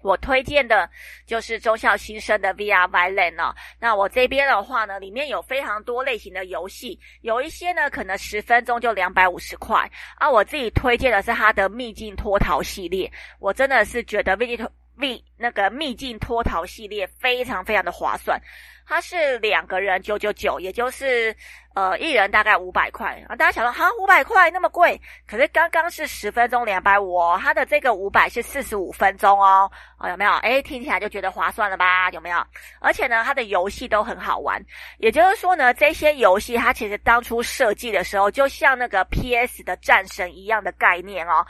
[0.05, 0.89] 我推荐的
[1.27, 3.53] 就是忠孝新生的 VR Vineland 哦。
[3.81, 10.31] 那我这边的话呢，里面有非常多类型的游戏，有一些呢可能十分钟就两百五十块啊。
[10.31, 14.71] 我自己推荐的是它的秘境脱逃系列，我真的是觉得秘境脱
[15.01, 18.39] 秘那个秘境脱逃系列非常非常的划算。
[18.87, 21.33] 它是两个人九九九，也就是
[21.77, 23.37] 呃一人大概五百块啊。
[23.37, 30.33] 大家想说哈五百块那么贵，可是刚刚是十分钟两百五哦，它的这个五百是四十五分钟哦，哦有没有？
[30.39, 32.11] 诶，听起来就觉得划算了吧？
[32.11, 32.45] 有没有？
[32.81, 34.61] 而且呢，它的游戏都很好玩。
[34.99, 41.47] 也就是说呢，这些游戏它其实当初设计的时候，就像那个 PS 的战神一样的概念哦，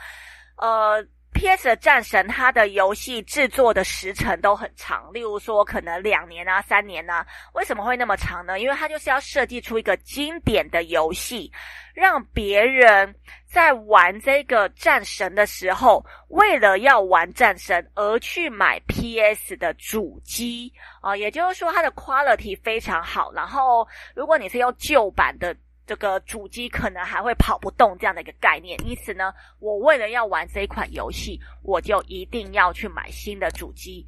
[0.59, 1.03] 呃。
[1.33, 1.65] P.S.
[1.69, 7.27] 的战神，它的游戏制作的时程都很长，例如说可能两年啊、三年啊。
[7.55, 8.61] 为什么会那么长呢？
[8.61, 11.51] 因为它就是要设计出一个经典的游戏，
[11.95, 13.15] 让别人
[13.47, 19.57] 在玩这个战神的时候，为了要玩战神而去买 P.S.
[19.57, 23.33] 的主机啊，也就是说它的 quality 非常好。
[23.33, 25.57] 然后，如果你是用旧版的。
[25.91, 34.07] 这个主机可能还会跑不动这样的一个概念，因此呢，我为了要玩这一款游戏，我就一定要去买新的主机。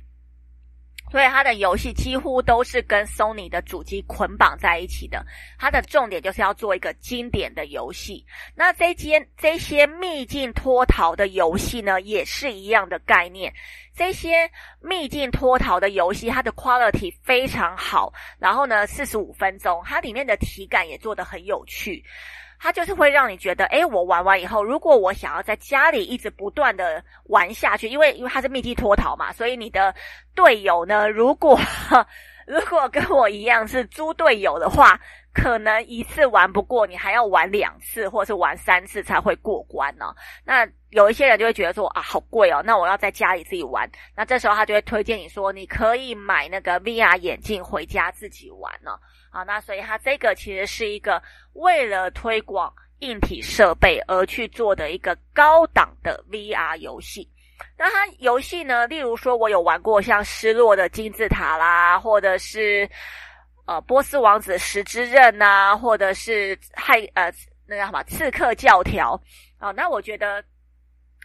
[1.12, 5.22] 所以它的游戏几乎都是跟 Sony 的主机捆绑在一起的。
[5.58, 8.24] 它的重点就是要做一个经典的游戏。
[8.54, 13.52] 那这间这些秘境脱逃的游戏呢，也是一样的概念。
[13.94, 14.50] 这些
[14.80, 18.10] 秘境脱逃的游戏，它的 quality 非常好。
[18.38, 22.02] 然后呢，四十五分钟，它里面的体感也做得很有趣。
[22.62, 29.92] 它就是会让你觉得，诶，我玩完以后，如果我想要在家里一直不断的玩下去，因为因为它是秘境脱逃嘛，所以你的
[30.32, 31.58] 队友呢，如果
[32.46, 34.96] 如果跟我一样是猪队友的话，
[35.34, 40.16] 可能一次玩不过，你还要玩两次或是玩三次才会过关呢、哦。
[40.44, 43.90] 那有一些人就会觉得说啊，好贵哦，那我要在家里自己玩。
[44.14, 48.98] 那这时候他就会推荐你说，你可以买那个 VR 眼镜回家自己玩呢、哦。
[49.33, 51.22] 好，那所以它这个其实是一个
[51.55, 57.26] 为了推广硬体设备而去做的一个高档的 VR 游戏。
[57.78, 62.87] 那它游戏呢，例如说我有玩过像《失落的金字塔》啦，或者是
[63.64, 67.33] 呃《波斯王子十之刃》呐，或者是害呃
[67.66, 69.18] 那个什么《刺客教条》
[69.66, 69.72] 啊。
[69.72, 70.45] 那我觉得。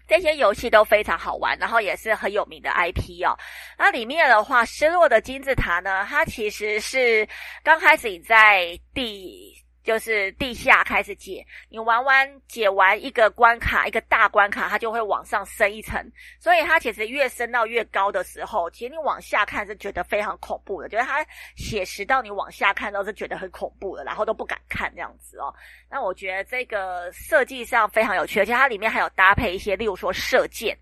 [0.08, 3.38] 这些游戏都非常好玩，然后也是很有名的 IP 哦。
[3.78, 7.28] 那里面的话，失落的金字塔呢，它其实是
[7.64, 9.57] 刚开始你在第。
[9.88, 15.98] 就是地下开始解，你玩完解完一个关卡，一个大关卡，它就会往上升一层。
[16.42, 21.26] 所以它其实越升到越高的时候，其实你往下看是觉得非常恐怖的，觉得它
[21.56, 25.56] 写实到你往下看都是觉得很恐怖的，然后都不敢看这样子哦。
[25.90, 30.78] 那我觉得这个设计上非常有趣，而且它里面还有搭配一些，例如说射箭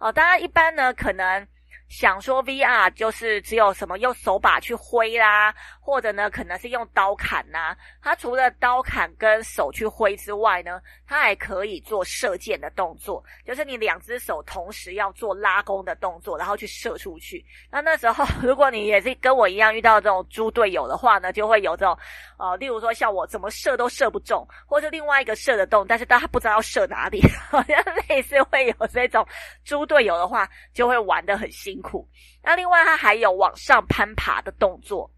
[0.00, 0.10] 哦。
[0.10, 1.46] 大家一般呢可能。
[1.88, 5.54] 想说 VR 就是只有什么用手把去挥啦，
[5.88, 7.76] 或者呢可能是用刀砍呐、啊。
[8.02, 17.42] 它除了刀砍跟手去挥之外呢，他还可以做射箭的动作，就是你两只手同时要做拉弓的动作，然后去射出去。
[17.70, 21.96] 那那时候 如果你也是跟我一样遇到这种猪队友的话呢，就会有这种
[22.38, 29.26] 呃，例如说像我怎么射都射不中，或者另外一个射得动，但是但他不知道要射哪里， 好像类似会有这种
[29.64, 32.06] 猪队友的话，就会玩得很辛苦。
[32.42, 35.10] 那另外它还有往上攀爬的动作，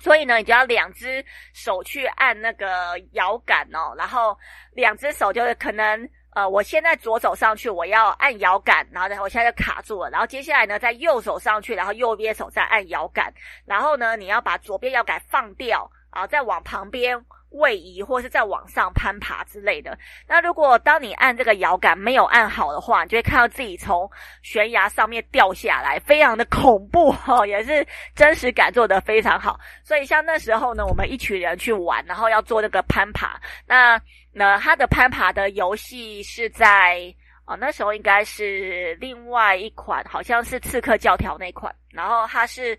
[0.00, 4.36] 所以呢，你就要两只手去按那个摇杆哦，然后
[4.72, 13.32] 两只手就是可能呃，我现在左手上去，我要按摇杆，然后呢，我现在就卡住了，然后接下来呢，在右手上去，然后右边手再按摇杆，
[13.66, 17.22] 然后呢，你要把左边摇杆放掉，啊再往旁边。
[17.50, 19.98] 位移或是在往上攀爬之类的。
[20.26, 24.08] 那如果当你按这个摇杆没有按好的话，你就会看到自己从
[24.42, 29.58] 悬崖上面掉下来，非常的恐怖哦， 也是真实感做得非常好。
[29.82, 33.40] 所以像那时候呢，我们一群人去玩，然后要做那个攀爬。
[33.66, 34.00] 那
[34.32, 37.12] 那它的攀爬的游戏是在
[37.46, 41.74] 哦，那时候应该是另外一款，好像是刺客教条那款。
[41.90, 42.78] 然后它是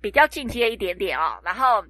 [0.00, 1.84] 比较进阶一点点、哦，然后。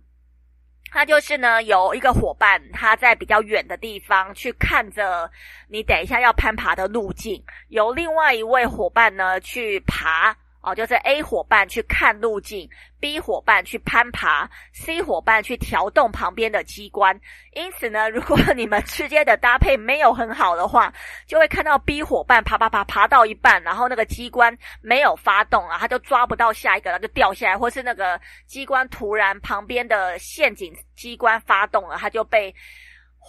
[0.91, 5.31] 他就是呢，有一个伙伴，他在比较远的地方去看着
[5.69, 10.37] 你等一下要攀爬的路径，由另外一位伙伴呢去爬。
[10.63, 12.69] 哦，就是 A 伙伴去看路径
[13.01, 17.19] ，B 伙伴去攀爬，C 伙伴去调动旁边的机关。
[17.55, 20.93] 因此呢，如果 你们之间的搭配没有很好的话，
[21.27, 32.55] 就会看到 B 伙伴爬爬爬爬到一半，然后那个机关没有发动啊，他就抓不到下一个，然后就掉下来，或是那个机关突然旁边的陷阱机关发动了，他就被。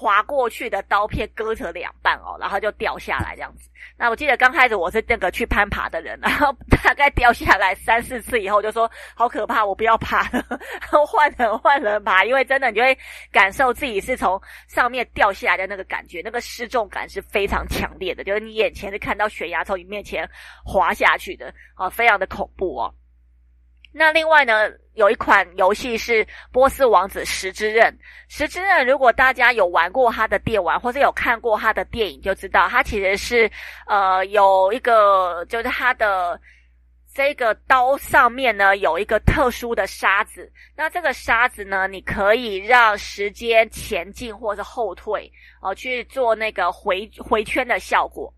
[0.01, 3.69] 划过去的刀片割成两半哦，然后就掉下来这样子。
[3.95, 12.97] 那我记得刚开始我是那个去攀爬的人，然后大概掉下来三四次以后，就说好可怕，我不要爬了，然后换人换人爬，因为真的你就会
[13.31, 20.27] 感受自己是从上面掉下来的那个感觉，那个失重感是非常强烈的，就是你眼前是看到悬崖从你面前
[20.65, 22.91] 滑下去的，啊，非常的恐怖哦。
[23.93, 27.91] 那另外呢，有一款游戏是《波斯王子十之刃》。
[28.29, 33.51] 十之刃，如果大家有玩过他的电玩，或者有看过他的电影，就知道他其实是
[33.87, 36.39] 呃有一个，就是他的
[37.13, 40.49] 这个刀上面呢有一个特殊的沙子。
[40.73, 45.29] 那这个沙子呢，你可以让时间前进或者后退，
[45.61, 48.33] 哦、去做那个回回圈的效果。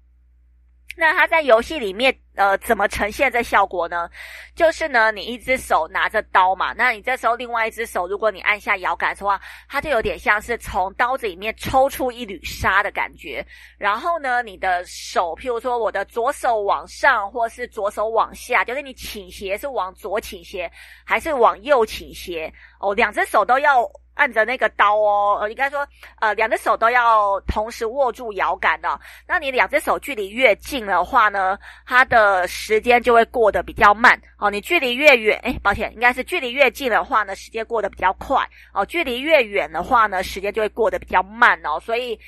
[0.95, 4.09] 那它在游戏里面，呃，怎么呈现这效果呢？
[4.55, 13.45] 就是呢，你一只手拿着刀嘛，那你这时候另外一只手，如果你按下摇杆的话，它就有点像是从刀子里面抽出一缕沙的感觉。
[13.77, 20.71] 然后呢，你的手，譬如说我的左手往上，或是左手往下，就是你倾斜是往左倾斜
[21.03, 22.53] 还是往右倾斜？
[22.79, 23.83] 哦，两只手都要
[24.15, 25.87] 按着那个刀哦，呃，应该说，
[26.19, 28.99] 呃，两只手都要同时握住摇杆的。
[29.27, 34.19] 那你两只手距离越近的话呢，它的时间就会过得比较慢。
[34.37, 38.47] 哦，你距离越远，哎，抱歉，应该是距离越近的话呢，时间过得比较快。
[38.73, 41.79] 哦，距离越远的话呢，时间就会过得比较慢哦。
[41.79, 42.19] 所以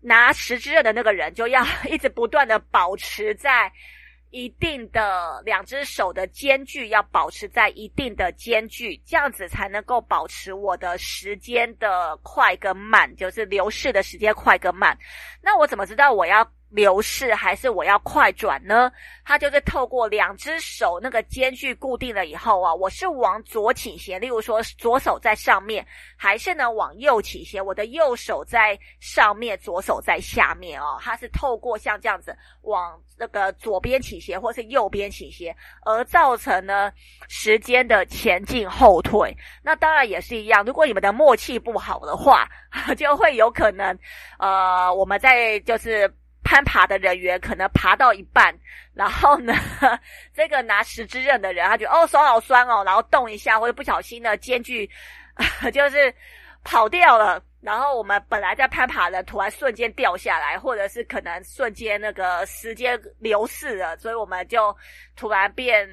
[0.00, 3.72] 拿十支刃的那个人就要一直不断的保持在。
[4.36, 14.94] 一定的两只手的间距要保持在一定的间距，这样子才能够保持我的时间的快跟慢，就是流逝的时间快跟慢。
[15.40, 18.90] 那我怎么知道我要流逝还是我要快转呢？
[19.24, 25.86] 它就是透过两只手那个间距固定了以后啊，我是往左倾斜，例如说左手在上面，
[26.16, 30.98] 还是呢往右倾斜，我的右手在上面，左手在下面哦。
[31.00, 35.54] 它是透过像这样子往那个左边倾斜或是右边倾斜，
[35.84, 36.92] 而造成呢
[37.28, 39.34] 时间的前进后退。
[39.62, 42.48] 那当然也是一样，如果你们的默契不好的话，
[42.98, 43.96] 就会有可能
[44.38, 46.12] 呃我们在就是。
[46.56, 48.58] 攀爬的人员可能爬到一半，
[48.94, 49.52] 然后呢，
[50.32, 54.88] 这个拿十支刃的人，他觉得哦手好酸哦，然后动一下或者不小心呢，间距
[55.70, 56.14] 就是
[56.64, 64.74] 跑掉了，然后我们本来在攀爬的突然瞬间掉下来，或者是可能瞬间那个时间流逝了，所以我们就
[65.14, 65.86] 突然变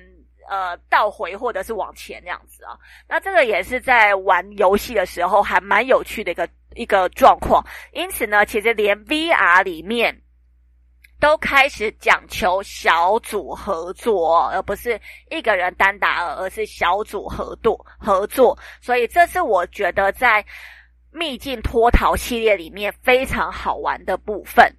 [0.50, 2.80] 呃倒回或者是往前这样子啊。
[3.06, 7.62] 那这个也是在玩游戏的时候还蛮有趣的一个一个状况。
[7.92, 10.18] 因此呢，其实连 VR 里面。
[11.24, 15.00] 都开始讲求小组合作，而不是
[15.32, 18.60] 一个人单打，而是小组合作合作。
[18.82, 20.46] 所以这是我觉得在
[21.14, 24.70] 秘境脱逃系列里面非常好玩的部分。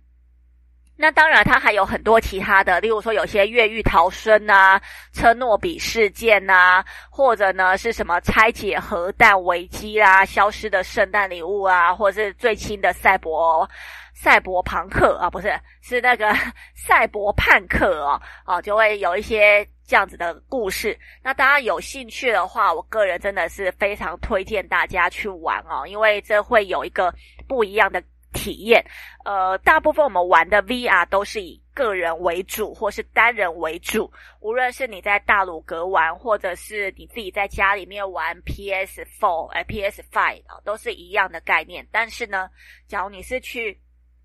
[0.97, 4.79] 那当然，它还有很多其他的，例如说有些越狱逃生啊、
[5.15, 13.67] 车诺比事件啊，或者呢是什么拆解核弹危机啊、消失的圣诞礼物啊，或者是最新的赛博。
[14.15, 15.53] 赛博朋克啊，不是，
[15.83, 16.33] 是那个
[16.75, 20.99] 赛博叛客哦， 哦，就会有一些这样子的故事。
[21.23, 27.13] 那大家有兴趣的话，我个人真的是非常推荐大家去玩哦，因为这会有一个
[27.49, 28.03] 不一样的
[28.33, 28.85] 体验。
[29.25, 34.11] 呃，大部分我们玩的 VR 都是以个人为主，或是单人为主。
[34.41, 41.87] 无论是你在大鲁阁玩，或者是你自己在家里面玩 PS Four、哎 PS Five 啊，都是一样的概念。
[41.91, 42.49] 但是呢，
[42.87, 43.79] 假如你是去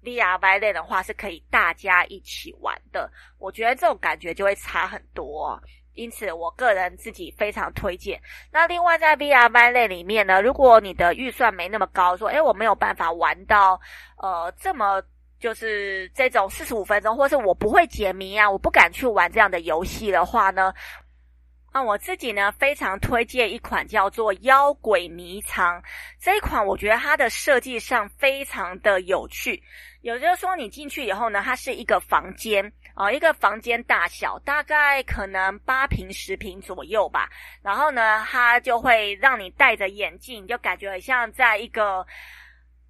[0.04, 5.62] VR Valley 的话是可以大家一起玩的，我觉得这种感觉就会差很多，
[5.94, 8.20] 因此我个人自己非常推荐。
[8.52, 13.80] 那另外在 VR Valley 里面呢，如果你的预算没那么高，说诶我没有办法玩到
[14.18, 15.02] 呃这么
[15.40, 20.74] 就是这种四十五分钟，或是我不会解谜啊，我不敢去玩这样的游戏的话呢，
[21.72, 25.80] 啊我自己呢非常推荐一款叫做《妖鬼迷藏》
[26.20, 29.62] 这一款，我觉得它的设计上非常的有趣。
[30.02, 37.30] 也就是说，你进去以后呢，它是一个房间啊、一个房间大小大概可能八平十平左右吧。
[37.62, 42.06] 然后呢，它就会让你戴着眼镜，就感觉很像在一个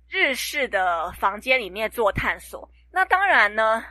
[0.08, 2.70] 日式的房间里面做探索。
[2.92, 3.84] 那当然呢，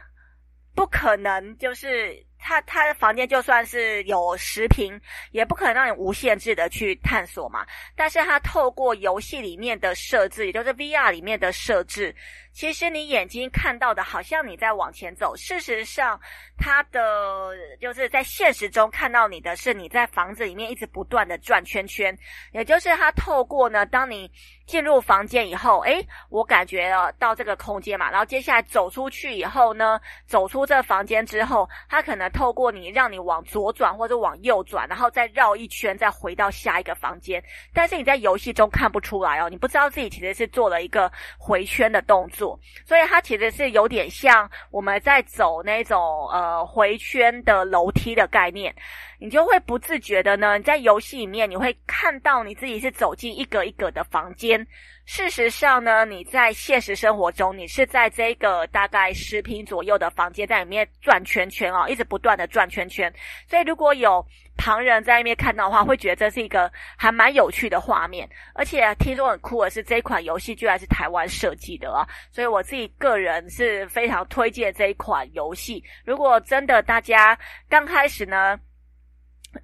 [0.74, 2.26] 不可能就是。
[2.48, 4.98] 他他的房间就算是有十平，
[5.32, 7.66] 也不可能让你无限制的去探索嘛。
[7.94, 12.14] 但是他透过游戏里面的设置，也就是 VR 里面的设置，
[12.54, 16.18] 其实你眼睛看到的好像你在往前走，事实上，
[16.56, 22.16] 他的就是在现实中看到你的是你在房子里面一直不断的转圈圈。
[22.52, 24.30] 也就是他透过呢，当你
[24.66, 32.26] 进入房间以后，诶，我感觉了到这个空间嘛，然后接下来走出去以后呢，走出这房间之后，他可能。
[32.38, 37.42] 透过你，让你往左转或者往右转，然后再绕一圈，再回到下一个房间。
[37.74, 48.72] 但是你在游戏中看不出来哦，你不知道自己其实是做了一个回圈的动作，所以它其实是有点像我们在走那种呃回圈的楼梯的概念。
[49.18, 54.64] 你就会不自觉的呢，你在游戏里面你会看到你自己是走进一格一格的房间。
[55.04, 63.12] 事实上呢，你在现实生活中，你是在这个大概十平左右的房间，在里面转圈圈哦，一直不断的转圈圈。
[63.48, 64.24] 所以如果有
[64.58, 68.28] 旁人在那边看到的话，会觉得这是一个还蛮有趣的画面。
[68.54, 72.06] 而且听说很酷的是，这款游戏居然是台湾设计的啊！
[72.30, 75.82] 所以我自己个人是非常推荐这一款游戏。
[76.04, 77.38] 如果真的大家
[77.70, 78.60] 刚开始呢，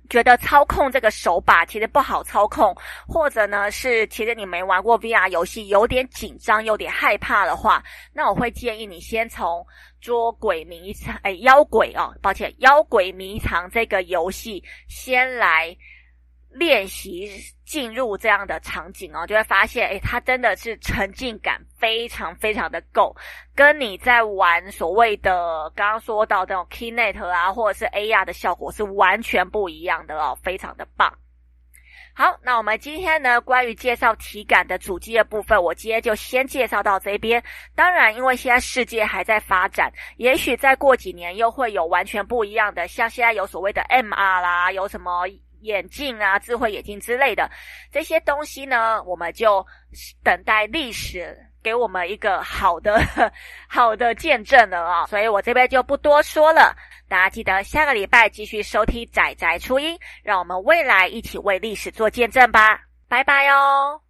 [0.08, 2.76] 觉得操控这个手把其实不好操控，
[3.06, 7.82] 或者呢是其实你没玩过 VR 游戏，有点紧张、有点害怕的话，
[8.12, 9.66] 那我会建议你先从
[10.00, 15.76] 捉鬼迷藏，哎，妖鬼哦，抱歉，妖鬼迷藏这个游戏先来
[16.54, 17.28] 练习
[17.64, 23.14] 进入这样的场景哦，就会发现，诶，它真的是沉浸感非常非常的够，
[23.56, 31.12] 跟你在玩所谓的刚刚说到这种 Kinect 啊，或者是 AR 的效果是完全不一样的哦，非常的棒。
[32.16, 37.42] 好，那我们今天呢，关于介绍体感的主机的部分，我今天就先介绍到这边。
[37.74, 45.26] 当然，因为现在世界还在发展，也许再过几年又会有完全不一样的，像现在有所谓的 MR 啦，有什么
[45.64, 47.50] 眼镜啊、智慧眼镜之类的
[47.90, 49.66] 这些东西呢，我们就
[50.22, 53.00] 等待历史给我们一个好的、
[53.68, 56.76] 好的见证了啊、所以我这边就不多说了。
[57.08, 64.03] 大家记得下个礼拜继续收听仔仔初音，让我们未来一起为历史做见证吧，拜拜哦。